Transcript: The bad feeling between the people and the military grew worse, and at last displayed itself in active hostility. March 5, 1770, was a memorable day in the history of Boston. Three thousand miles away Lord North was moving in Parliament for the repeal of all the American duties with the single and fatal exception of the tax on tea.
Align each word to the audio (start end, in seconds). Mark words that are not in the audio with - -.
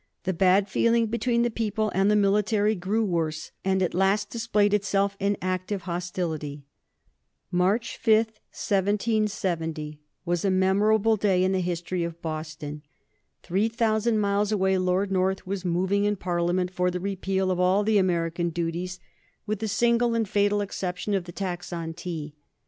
The 0.23 0.33
bad 0.33 0.67
feeling 0.67 1.05
between 1.05 1.43
the 1.43 1.51
people 1.51 1.91
and 1.93 2.09
the 2.09 2.15
military 2.15 2.73
grew 2.73 3.05
worse, 3.05 3.51
and 3.63 3.83
at 3.83 3.93
last 3.93 4.31
displayed 4.31 4.73
itself 4.73 5.15
in 5.19 5.37
active 5.43 5.83
hostility. 5.83 6.65
March 7.51 7.97
5, 7.97 8.15
1770, 8.49 9.99
was 10.25 10.43
a 10.43 10.49
memorable 10.49 11.17
day 11.17 11.43
in 11.43 11.51
the 11.51 11.59
history 11.59 12.03
of 12.03 12.19
Boston. 12.19 12.81
Three 13.43 13.69
thousand 13.69 14.17
miles 14.17 14.51
away 14.51 14.75
Lord 14.79 15.11
North 15.11 15.45
was 15.45 15.63
moving 15.63 16.05
in 16.05 16.15
Parliament 16.15 16.71
for 16.71 16.89
the 16.89 16.99
repeal 16.99 17.51
of 17.51 17.59
all 17.59 17.83
the 17.83 17.99
American 17.99 18.49
duties 18.49 18.99
with 19.45 19.59
the 19.59 19.67
single 19.67 20.15
and 20.15 20.27
fatal 20.27 20.61
exception 20.61 21.13
of 21.13 21.25
the 21.25 21.31
tax 21.31 21.71
on 21.71 21.93
tea. 21.93 22.33